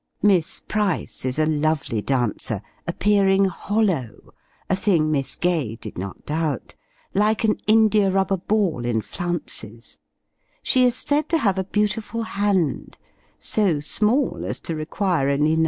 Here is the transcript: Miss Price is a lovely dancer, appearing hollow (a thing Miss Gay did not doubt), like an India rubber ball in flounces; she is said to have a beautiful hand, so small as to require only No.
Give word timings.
Miss 0.23 0.61
Price 0.67 1.25
is 1.25 1.37
a 1.37 1.45
lovely 1.45 2.01
dancer, 2.01 2.63
appearing 2.87 3.45
hollow 3.45 4.33
(a 4.67 4.75
thing 4.75 5.11
Miss 5.11 5.35
Gay 5.35 5.75
did 5.75 5.95
not 5.95 6.25
doubt), 6.25 6.73
like 7.13 7.43
an 7.43 7.59
India 7.67 8.09
rubber 8.09 8.37
ball 8.37 8.83
in 8.83 9.01
flounces; 9.01 9.99
she 10.63 10.85
is 10.85 10.95
said 10.95 11.29
to 11.29 11.37
have 11.37 11.59
a 11.59 11.63
beautiful 11.65 12.23
hand, 12.23 12.97
so 13.37 13.79
small 13.79 14.43
as 14.43 14.59
to 14.61 14.75
require 14.75 15.29
only 15.29 15.55
No. 15.55 15.59